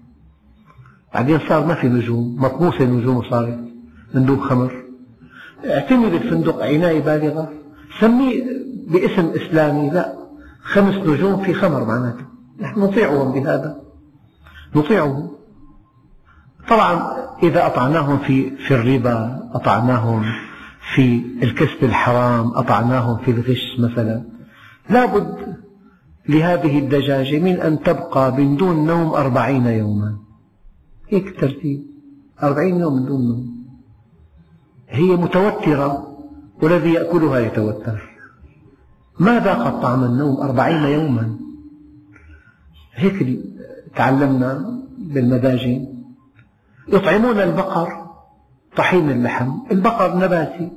[1.15, 3.59] بعدين صار ما في نجوم مطموسة النجوم صارت
[4.15, 4.85] من دون خمر.
[5.65, 7.49] اعتني بالفندق عناية بالغة.
[8.01, 8.45] سميه
[8.89, 10.13] باسم إسلامي لا
[10.63, 12.25] خمس نجوم في خمر معناته.
[12.61, 13.77] نحن نطيعهم بهذا.
[14.77, 15.31] نطيعهم.
[16.69, 20.25] طبعا إذا أطعناهم في في الربا أطعناهم
[20.95, 24.23] في الكسب الحرام أطعناهم في الغش مثلا
[24.91, 25.57] لا بد
[26.29, 30.24] لهذه الدجاجة من أن تبقى من دون نوم أربعين يوما.
[31.09, 31.87] هيك الترتيب
[32.43, 33.65] أربعين يوم من دون نوم.
[34.89, 36.17] هي متوترة
[36.63, 38.03] والذي يأكلها يتوتر.
[39.19, 41.37] ما ذاقت طعم النوم أربعين يوما؟
[42.95, 43.39] هيك
[43.97, 45.87] تعلمنا بالمداجن
[46.89, 47.89] يطعمون البقر
[48.77, 49.51] طحين اللحم.
[49.71, 50.73] البقر نباتي.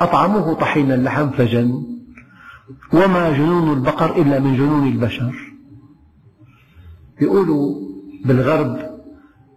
[0.00, 1.82] أطعموه طحين اللحم فجن.
[2.92, 5.54] وما جنون البقر إلا من جنون البشر.
[7.20, 7.80] يقولوا
[8.24, 8.93] بالغرب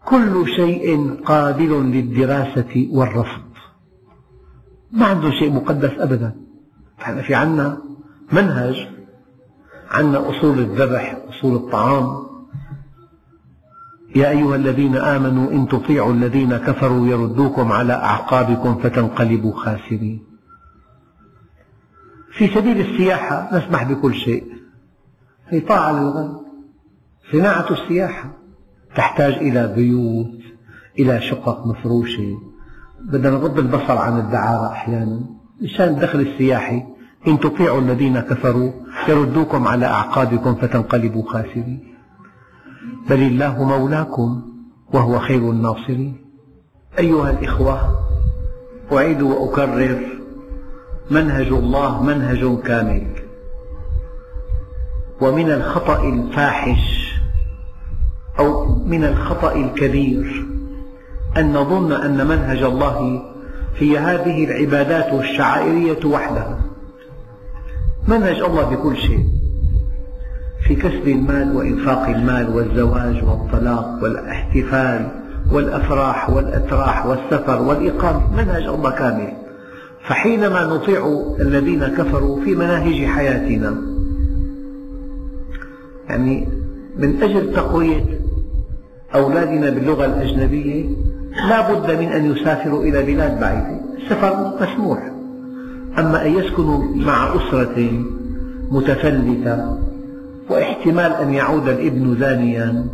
[0.07, 3.41] كل شيء قابل للدراسة والرفض.
[4.91, 6.35] ما عندهم شيء مقدس أبدا.
[6.99, 7.77] نحن في عنا
[8.31, 8.87] منهج
[9.91, 12.27] عنا أصول الذبح أصول الطعام.
[14.15, 20.23] يا أيها الذين آمنوا إن تطيعوا الذين كفروا يردوكم على أعقابكم فتنقلبوا خاسرين.
[22.31, 24.43] في سبيل السياحة نسمح بكل شيء.
[25.47, 26.41] هي طاعة للغرب
[27.31, 28.46] صناعة السياحة.
[28.97, 30.39] تحتاج إلى بيوت
[30.99, 32.37] إلى شقق مفروشة.
[33.01, 35.21] بدنا نغض البصر عن الدعارة أحيانا.
[35.61, 36.83] مشان الدخل السياحي
[37.27, 38.71] إن تطيعوا الذين كفروا
[39.09, 41.95] يردوكم على أعقابكم فتنقلبوا خاسرين.
[43.09, 44.41] بل الله مولاكم
[44.93, 46.25] وهو خير الناصرين.
[46.99, 47.99] أيها الإخوة
[48.93, 49.99] أعيد وأكرر
[51.11, 53.07] منهج الله منهج كامل.
[55.21, 57.16] ومن الخطأ الفاحش
[58.39, 60.45] أو من الخطأ الكبير
[61.37, 63.21] أن نظن أن منهج الله
[63.77, 66.59] هي هذه العبادات الشعائرية وحدها.
[68.07, 69.25] منهج الله بكل شيء
[70.67, 75.07] في كسب المال وإنفاق المال والزواج والطلاق والإحتفال
[75.51, 79.33] والأفراح والأتراح والسفر والإقامة منهج الله كامل.
[80.07, 83.77] فحينما نطيع الذين كفروا في مناهج حياتنا
[86.09, 86.47] يعني
[86.97, 88.16] من أجل تقوية
[89.15, 90.85] أولادنا باللغة الأجنبية
[91.49, 93.79] لا بد من أن يسافروا إلى بلاد بعيدة.
[93.97, 95.11] السفر مسموح.
[95.99, 98.03] أما أن يسكنوا مع أسرة
[98.71, 99.77] متفلتة
[100.49, 102.85] واحتمال أن يعود الابن زانيا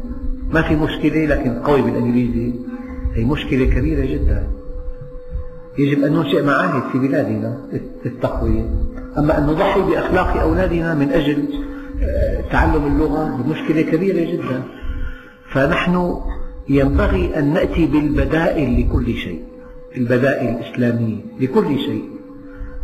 [0.52, 2.54] ما في مشكلة لكن قوي بالإنجليزي.
[3.14, 4.44] هي مشكلة كبيرة جدا.
[5.78, 7.58] يجب أن ننشئ معاهد في بلادنا
[8.06, 8.66] للتقوية.
[9.18, 11.46] أما أن نضحي بأخلاق أولادنا من أجل
[12.04, 14.64] آه، تعلم اللغة مشكلة كبيرة جدا.
[15.54, 16.20] فنحن
[16.70, 19.44] ينبغي أن نأتي بالبدائل لكل شيء
[19.98, 22.04] البدائل الإسلامية لكل شيء.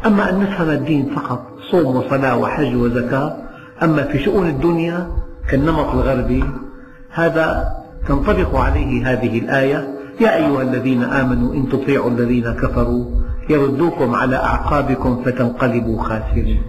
[0.06, 3.38] أما أن نفهم الدين فقط صوم وصلاة وحج وزكاة
[3.84, 5.08] أما في شؤون الدنيا
[5.50, 6.44] كالنمط الغربي
[7.10, 7.72] هذا
[8.08, 9.96] تنطبق عليه هذه الآية.
[10.22, 13.06] يا أيها الذين آمنوا إن تطيعوا الذين كفروا
[13.50, 16.62] يردوكم على أعقابكم فتنقلبوا خاسرين.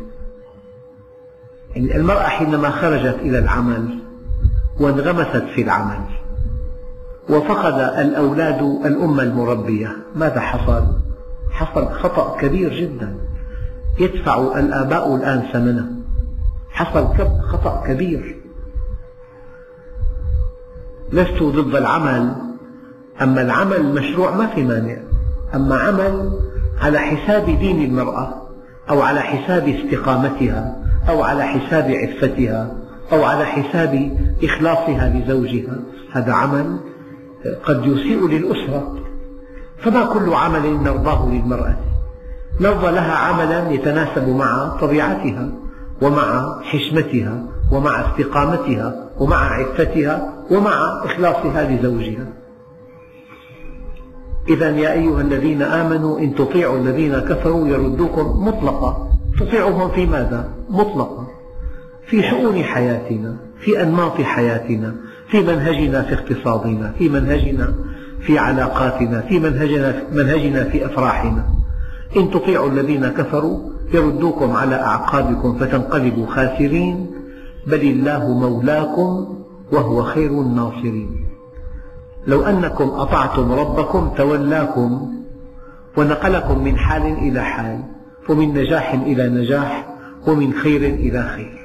[1.76, 3.98] يعني المرأة حينما خرجت إلى العمل
[4.81, 6.01] وانغمست في العمل.
[7.28, 9.97] وفقد الأولاد الأم المربية.
[10.16, 10.87] ماذا حصل؟
[11.51, 13.16] حصل خطأ كبير جدا.
[14.01, 15.87] يدفع الآباء الآن ثمنه
[16.70, 17.07] حصل
[17.53, 18.37] خطأ كبير.
[21.12, 22.33] لست ضد العمل.
[23.22, 24.97] أما العمل المشروع ما في مانع.
[25.55, 26.41] أما عمل
[26.81, 28.43] على حساب دين المرأة
[28.91, 30.76] أو على حساب استقامتها
[31.09, 32.80] أو على حساب عفتها.
[33.12, 35.76] أو على حساب إخلاصها لزوجها.
[36.12, 36.76] هذا عمل
[37.64, 38.98] قد يسيء للأسرة.
[39.78, 41.76] فما كل عمل نرضاه للمرأة؟
[42.61, 45.48] نرضى لها عملا يتناسب مع طبيعتها
[46.02, 47.42] ومع حشمتها
[47.72, 52.26] ومع استقامتها ومع عفتها ومع إخلاصها لزوجها.
[54.48, 61.30] إذا يا أيها الذين آمنوا إن تطيعوا الذين كفروا يردوكم مطلقة تطيعهم في ماذا؟ مطلقة
[62.11, 64.94] في شؤون حياتنا في أنماط حياتنا
[65.28, 67.74] في منهجنا في اقتصادنا في منهجنا
[68.20, 71.44] في علاقاتنا في منهجنا, منهجنا في أفراحنا.
[72.16, 73.58] إن تطيعوا الذين كفروا
[73.94, 77.06] يردوكم على أعقابكم فتنقلبوا خاسرين
[77.66, 79.38] بل الله مولاكم
[79.72, 81.26] وهو خير الناصرين.
[82.26, 85.12] لو أنكم أطعتم ربكم تولاكم
[85.96, 87.80] ونقلكم من حال إلى حال
[88.28, 89.86] ومن نجاح إلى نجاح
[90.26, 91.59] ومن خير إلى خير.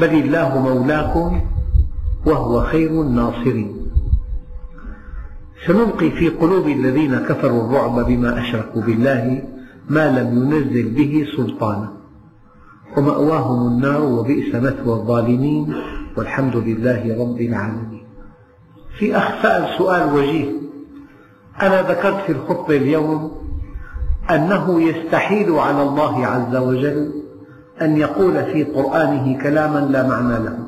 [0.00, 1.40] بل الله مولاكم
[2.26, 3.76] وهو خير الناصرين.
[5.66, 9.42] سنلقي في قلوب الذين كفروا الرعب بما أشركوا بالله
[9.90, 11.92] ما لم ينزل به سلطانا.
[12.96, 15.74] ومأواهم النار وبئس مثوى الظالمين.
[16.16, 18.04] والحمد لله رب العالمين.
[18.98, 20.50] في أخ سأل سؤال وجيه
[21.62, 23.32] أنا ذكرت في الخطبة اليوم
[24.30, 27.21] أنه يستحيل على الله عز وجل
[27.84, 30.58] أن يقول في قرآنه كلاما لا معنى له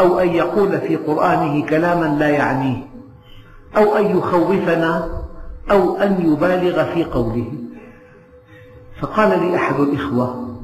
[0.00, 2.86] أو أن يقول في قرآنه كلاما لا يعنيه
[3.76, 5.08] أو أن يخوفنا
[5.70, 7.52] أو أن يبالغ في قوله.
[9.00, 10.56] فقال لي أحد الإخوة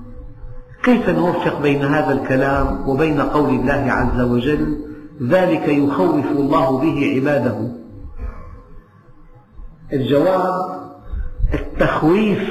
[0.83, 4.77] كيف نوفق بين هذا الكلام وبين قول الله عز وجل
[5.23, 7.73] ذلك يخوف الله به عباده؟
[9.93, 10.83] الجواب
[11.55, 12.51] التخويف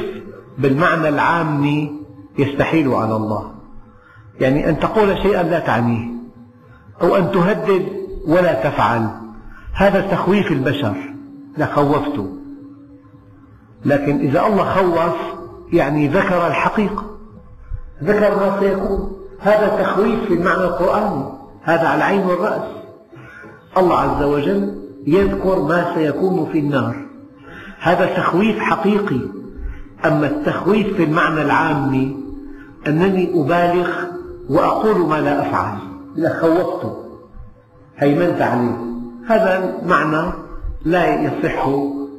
[0.58, 2.01] بالمعنى العام
[2.40, 3.52] يستحيل على الله.
[4.40, 6.12] يعني أن تقول شيئا لا تعنيه
[7.02, 7.88] أو أن تهدد
[8.28, 9.10] ولا تفعل.
[9.74, 11.12] هذا تخويف البشر.
[11.58, 12.26] لخوفت
[13.86, 15.16] لكن إذا الله خوف
[15.74, 17.04] يعني ذكر الحقيقة
[18.04, 19.18] ذكر ما سيكون.
[19.40, 21.24] هذا تخويف في المعنى القرآني
[21.64, 22.62] هذا على العين والرأس
[23.78, 24.76] الله عز وجل
[25.08, 26.96] يذكر ما سيكون في النار.
[27.80, 29.20] هذا تخويف حقيقي.
[30.06, 32.21] أما التخويف في المعنى العام
[32.88, 33.90] أنني أبالغ
[34.50, 35.78] وأقول ما لا أفعل.
[36.16, 36.98] لخوفته
[37.98, 38.78] هيمنت عليه
[39.28, 40.34] هذا معنى
[40.86, 41.66] لا يصح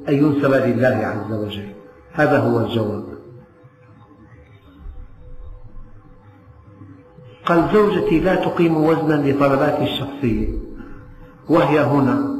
[0.08, 1.72] أن ينسب لله عز وجل.
[2.12, 3.04] هذا هو الجواب.
[7.46, 10.48] قال زوجتي لا تقيم وزنا لطلباتي الشخصية
[11.48, 12.36] وهي هنا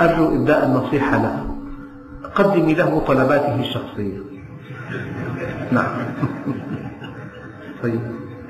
[0.00, 1.46] أرجو إبداء النصيحة لها.
[2.34, 4.18] قدمي له طلباته الشخصية.
[5.72, 6.06] نعم.
[7.82, 8.00] طيب.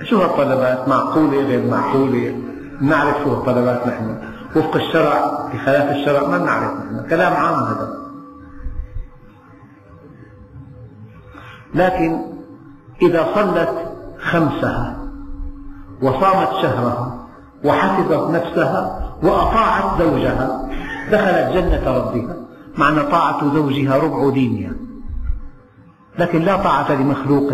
[0.02, 2.38] شو هالطلبات؟ معقولة غير معقولة؟
[2.80, 4.16] نعرف شو الطلبات نحن.
[4.56, 7.08] وفق الشرع بخلاف الشرع ما نعرف نحن.
[7.10, 7.96] كلام عام هذا.
[11.74, 12.18] لكن
[13.02, 14.96] إذا صلت خمسها
[16.02, 17.26] وصامت شهرها
[17.64, 20.68] وحفظت نفسها وأطاعت زوجها
[21.12, 22.36] دخلت جنة ربها
[22.78, 24.72] معنى طاعة زوجها ربع دينها.
[26.18, 27.52] لكن لا طاعة لمخلوق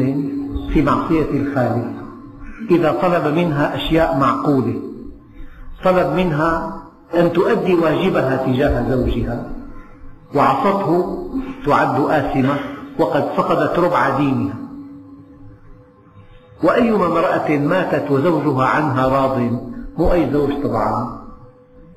[0.72, 1.92] في معصية الخالق.
[2.70, 4.80] إذا طلب منها أشياء معقولة.
[5.84, 6.82] طلب منها
[7.14, 9.46] أن تؤدي واجبها تجاه زوجها.
[10.34, 11.18] وعصته
[11.66, 12.54] تعد آثمة
[12.98, 14.54] وقد فقدت ربع دينها.
[16.62, 19.38] وأيما امرأة ماتت وزوجها عنها راض
[19.98, 21.22] مو أي زوج طبعا.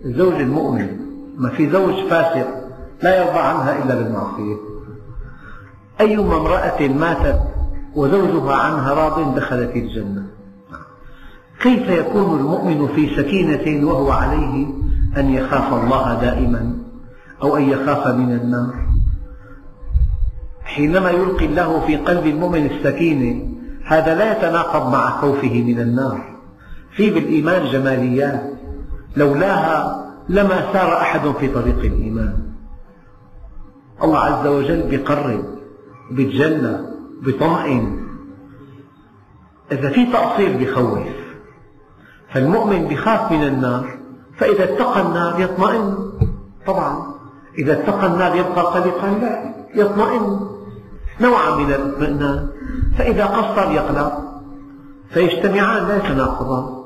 [0.05, 0.97] الزوج المؤمن.
[1.37, 2.47] ما في زوج فاسق
[3.03, 4.55] لا يرضى عنها إلا بالمعصية.
[6.01, 7.39] أيما امرأة ماتت
[7.95, 10.23] وزوجها عنها راض دخلت الجنة.
[11.59, 14.67] كيف يكون المؤمن في سكينة وهو عليه
[15.17, 16.77] أن يخاف الله دائما
[17.41, 18.73] أو أن يخاف من النار؟
[20.63, 26.35] حينما يلقي الله في قلب المؤمن السكينة هذا لا يتناقض مع خوفه من النار.
[26.95, 28.43] في بالإيمان جماليات
[29.17, 32.37] لولاها لما سار أحد في طريق الإيمان.
[34.03, 35.45] الله عز وجل بيقرب
[36.11, 38.05] بيتجلى بيطمئن
[39.71, 40.99] إذا في تقصير بخوف
[42.29, 43.97] فالمؤمن بخاف من النار
[44.37, 45.95] فإذا اتقى النار يطمئن.
[46.67, 47.13] طبعا
[47.59, 50.39] إذا اتقى النار يبقى قلقا لا يطمئن.
[51.21, 52.49] نوعا من الاطمئنان.
[52.97, 54.21] فإذا قصر يقلق
[55.09, 56.85] فيجتمعان لا يتناقضان.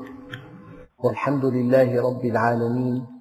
[0.98, 3.19] والحمد لله رب العالمين.